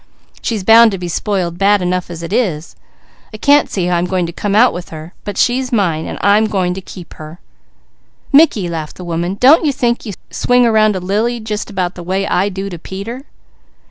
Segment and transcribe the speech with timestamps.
[0.41, 2.75] "She's bound to be spoiled bad enough as it is.
[3.31, 6.17] I can't see how I'm going to come out with her, but she's mine, and
[6.23, 7.37] I'm going to keep her."
[8.33, 12.01] "Mickey," laughed the woman, "don't you think you swing around to Lily just about the
[12.01, 13.25] way I do to Peter?"